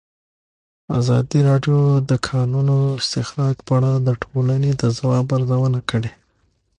ازادي 0.99 1.39
راډیو 1.49 1.77
د 1.99 2.01
د 2.09 2.11
کانونو 2.27 2.75
استخراج 3.01 3.55
په 3.65 3.71
اړه 3.77 3.91
د 4.07 4.09
ټولنې 4.23 4.71
د 4.81 4.83
ځواب 4.97 5.25
ارزونه 5.37 5.79
کړې. 5.89 6.11